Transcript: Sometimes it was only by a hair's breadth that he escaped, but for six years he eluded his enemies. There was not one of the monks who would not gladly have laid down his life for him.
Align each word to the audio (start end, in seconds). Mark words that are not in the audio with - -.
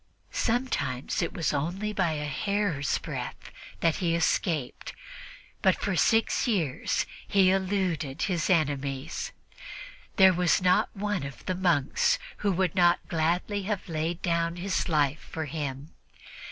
Sometimes 0.31 1.21
it 1.21 1.31
was 1.31 1.53
only 1.53 1.93
by 1.93 2.13
a 2.13 2.25
hair's 2.25 2.97
breadth 2.97 3.51
that 3.81 3.97
he 3.97 4.15
escaped, 4.15 4.93
but 5.61 5.75
for 5.75 5.95
six 5.95 6.47
years 6.47 7.05
he 7.27 7.51
eluded 7.51 8.23
his 8.23 8.49
enemies. 8.49 9.31
There 10.15 10.33
was 10.33 10.59
not 10.59 10.89
one 10.97 11.21
of 11.21 11.45
the 11.45 11.53
monks 11.53 12.17
who 12.37 12.51
would 12.51 12.73
not 12.73 13.09
gladly 13.09 13.61
have 13.69 13.87
laid 13.87 14.23
down 14.23 14.55
his 14.55 14.89
life 14.89 15.19
for 15.31 15.45
him. 15.45 15.91